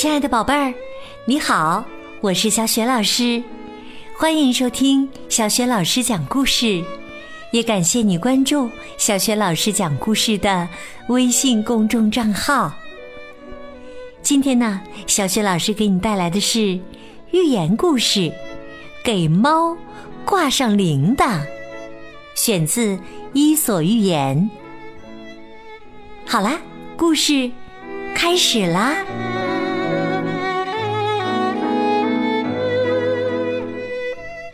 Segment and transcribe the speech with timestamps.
[0.00, 0.72] 亲爱的宝贝儿，
[1.26, 1.84] 你好，
[2.22, 3.44] 我是小雪老师，
[4.16, 6.82] 欢迎收听小雪老师讲故事，
[7.52, 10.66] 也感谢你关注小雪老师讲故事的
[11.08, 12.72] 微信公众账号。
[14.22, 16.80] 今天呢，小雪老师给你带来的是
[17.32, 18.20] 寓言故事
[19.04, 19.76] 《给猫
[20.24, 21.40] 挂上铃铛》，
[22.34, 22.96] 选自
[23.34, 24.50] 《伊索寓言》。
[26.26, 26.58] 好啦，
[26.96, 27.50] 故事
[28.14, 29.04] 开始啦！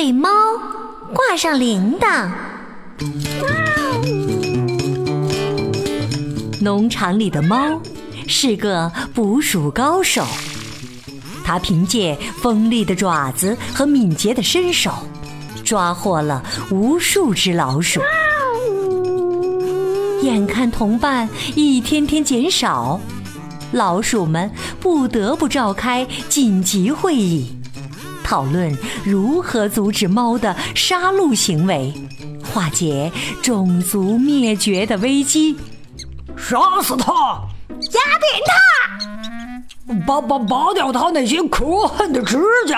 [0.00, 0.30] 给猫
[1.12, 2.30] 挂上铃铛。
[6.60, 7.82] 农场里的猫
[8.28, 10.24] 是个捕鼠高手，
[11.44, 14.92] 它凭借锋利的爪子和敏捷的身手，
[15.64, 18.00] 抓获了无数只老鼠。
[20.22, 23.00] 眼看同伴一天天减少，
[23.72, 27.50] 老鼠们不得不召开紧急会议，
[28.28, 28.76] 讨论
[29.06, 31.94] 如何阻止猫的杀戮行为，
[32.44, 33.10] 化解
[33.42, 35.56] 种族灭绝的危机。
[36.36, 37.10] 杀死它！
[37.70, 40.04] 压扁它！
[40.06, 42.76] 拔拔拔掉它那些可恨的指甲！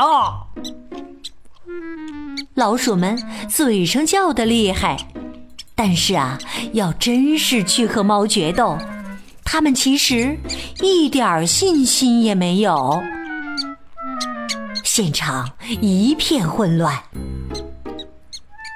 [2.54, 4.96] 老鼠们嘴上叫的厉害。
[5.74, 6.38] 但是啊，
[6.74, 8.78] 要真是去和猫决斗，
[9.44, 10.38] 他们其实
[10.80, 13.02] 一点信心也没有。
[15.02, 16.94] 现场一片混乱，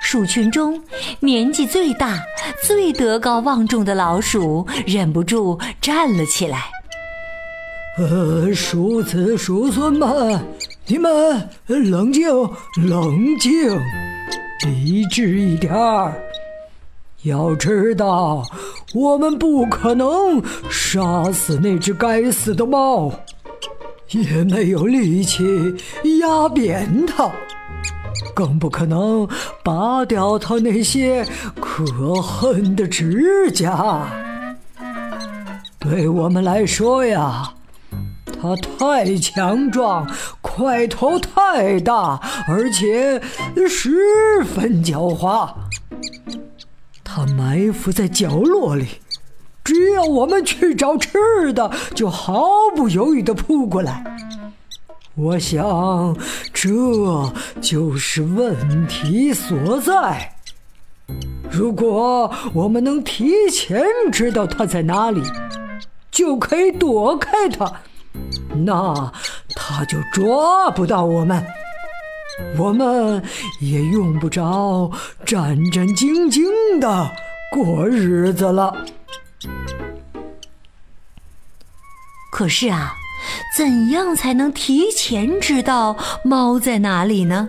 [0.03, 0.83] 鼠群中
[1.20, 2.19] 年纪最大、
[2.67, 6.62] 最德高望重的老鼠忍不住站了起来
[8.00, 10.42] ：“呃，鼠子鼠孙们，
[10.86, 12.27] 你们冷静，
[12.89, 13.78] 冷静，
[14.62, 16.14] 理智一点儿。”
[17.25, 18.42] 要知道，
[18.95, 23.12] 我们不可能杀死那只该死的猫，
[24.15, 25.45] 也没有力气
[26.20, 27.30] 压扁它，
[28.35, 29.29] 更不可能
[29.63, 31.27] 拔掉它那些
[31.61, 31.85] 可
[32.23, 34.07] 恨的指甲。
[35.79, 37.55] 对我们来说呀，
[38.41, 40.08] 它太强壮，
[40.41, 43.20] 块头太大，而且
[43.69, 45.52] 十分狡猾。
[47.02, 48.86] 它埋伏在角落里，
[49.64, 54.05] 只要我们去找吃的，就毫不犹豫地扑过来。
[55.17, 56.17] 我想，
[56.52, 56.69] 这
[57.61, 60.35] 就是问题所在。
[61.51, 65.23] 如果我们能提前知道它在哪里，
[66.11, 67.73] 就可以躲开它，
[68.67, 69.13] 那
[69.55, 71.45] 它就抓不到我们。
[72.58, 73.23] 我们
[73.61, 74.91] 也用不着
[75.25, 77.11] 战战兢兢的
[77.52, 78.85] 过日子了。
[82.34, 82.96] 可是啊，
[83.56, 87.48] 怎样才能提前知道猫在哪里呢？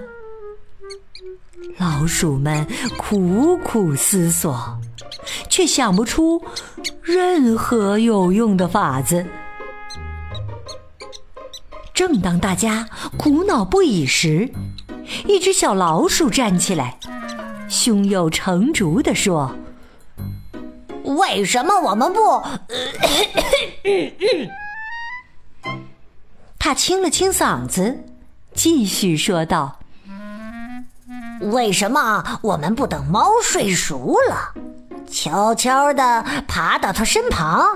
[1.80, 4.78] 老鼠们苦苦思索，
[5.50, 6.40] 却想不出
[7.02, 9.26] 任何有用的法子。
[11.92, 14.52] 正当大家苦恼不已时，
[15.26, 17.00] 一只小老鼠站起来，
[17.68, 19.56] 胸有成竹地说
[21.04, 22.20] ：“为什么我们不？”
[26.66, 28.04] 他清了清嗓子，
[28.56, 29.78] 继续说道
[31.54, 34.52] ：“为什么我们不等猫睡熟了，
[35.08, 37.68] 悄悄地爬到它身旁，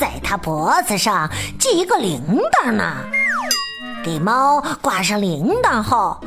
[0.00, 1.30] 在它脖子上
[1.60, 2.94] 系一个铃铛呢？”
[4.02, 6.18] 给猫挂上铃铛后，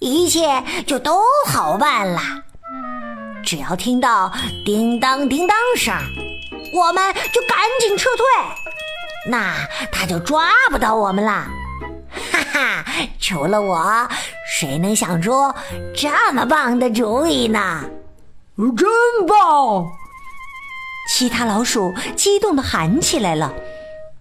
[0.00, 2.20] 一切就都好办了。
[3.42, 4.30] 只要听到
[4.66, 5.94] 叮当叮当声，
[6.74, 8.26] 我们就赶紧撤退，
[9.26, 9.54] 那
[9.90, 11.46] 他就抓不到我们了。
[12.32, 12.84] 哈哈，
[13.20, 14.08] 除了我，
[14.46, 15.32] 谁能想出
[15.94, 17.84] 这么棒的主意呢？
[18.56, 18.88] 真
[19.26, 19.86] 棒！
[21.08, 23.52] 其他老鼠激动地喊起来了。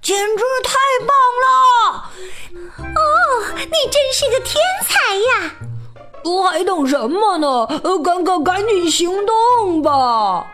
[0.01, 0.73] 简直太
[1.05, 2.09] 棒了！
[2.77, 2.99] 哦，
[3.55, 5.51] 你真是个天才呀！
[6.23, 7.67] 我还等什么呢？
[8.03, 10.47] 赶赶赶紧行动吧！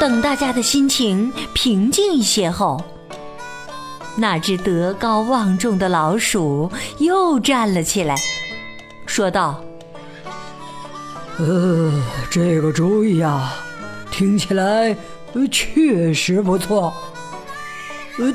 [0.00, 2.82] 等大家的心情平静一些后，
[4.16, 8.16] 那只德高望重的老鼠又站了起来，
[9.04, 9.62] 说道
[11.36, 13.52] ：“呃，这个主意呀，
[14.10, 14.96] 听起来……”，
[15.52, 16.94] 确实不错。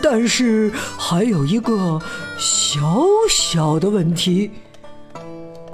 [0.03, 1.99] 但是还有一个
[2.37, 2.79] 小
[3.27, 4.51] 小的问题：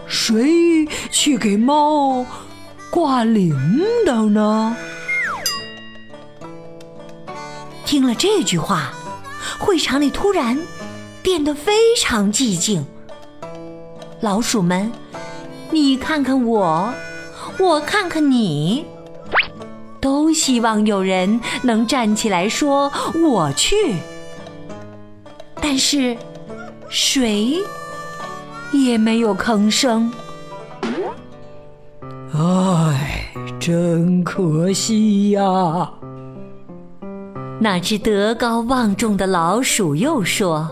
[0.07, 2.25] 谁去给猫
[2.89, 3.53] 挂铃
[4.05, 4.75] 铛呢？
[7.91, 8.93] 听了这句话，
[9.59, 10.57] 会场里突然
[11.21, 12.85] 变得非常寂静。
[14.21, 14.89] 老鼠们，
[15.71, 16.93] 你看看我，
[17.59, 18.85] 我看看你，
[19.99, 22.89] 都希望有人能站起来说
[23.21, 23.75] “我去”，
[25.61, 26.15] 但是
[26.87, 27.57] 谁
[28.71, 30.09] 也没有吭声。
[32.33, 35.91] 唉，真可惜呀！
[37.63, 40.67] 那只德高望重的老鼠又说：“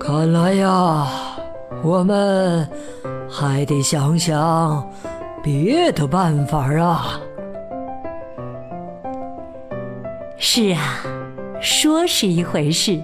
[0.00, 1.06] 看来呀，
[1.84, 2.68] 我们
[3.30, 4.84] 还得想想
[5.40, 7.20] 别的办法啊。”
[10.36, 10.98] 是啊，
[11.60, 13.00] 说是一回事，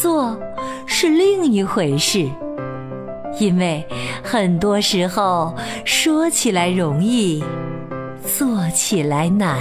[0.00, 0.38] 做
[0.86, 2.28] 是另一回事。
[3.40, 3.84] 因为
[4.22, 5.52] 很多时候
[5.84, 7.42] 说起来容易，
[8.24, 9.58] 做起来难。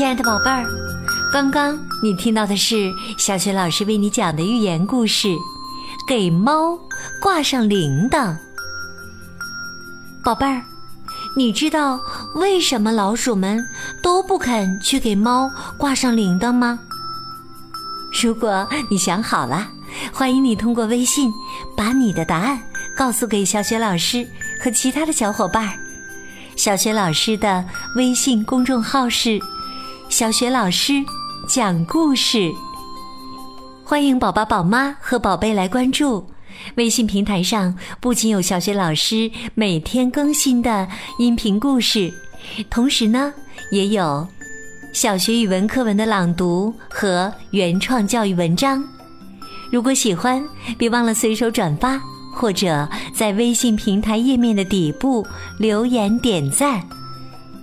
[0.00, 0.64] 亲爱的宝贝儿，
[1.30, 5.28] 刚刚你听到的是小雪老师为你讲的寓言故事
[6.08, 6.78] 《给猫
[7.20, 8.28] 挂上铃铛》。
[10.24, 10.62] 宝贝儿，
[11.36, 12.00] 你知道
[12.34, 13.62] 为什么老鼠们
[14.02, 16.78] 都不肯去给猫挂上铃铛吗？
[18.22, 19.68] 如果你想好了，
[20.14, 21.30] 欢迎你通过微信
[21.76, 22.58] 把你的答案
[22.96, 24.26] 告诉给小雪老师
[24.64, 25.78] 和其他的小伙伴。
[26.56, 27.62] 小雪老师的
[27.96, 29.38] 微信公众号是。
[30.10, 30.94] 小雪老师
[31.46, 32.52] 讲故事，
[33.84, 36.26] 欢迎宝宝、宝妈和宝贝来关注。
[36.74, 40.86] 微信平台上不仅有小学老师每天更新的
[41.20, 42.12] 音频故事，
[42.68, 43.32] 同时呢，
[43.70, 44.26] 也有
[44.92, 48.84] 小学语文课文的朗读和原创教育文章。
[49.70, 50.44] 如果喜欢，
[50.76, 52.00] 别忘了随手转发，
[52.34, 55.24] 或者在微信平台页面的底部
[55.60, 56.84] 留言点赞。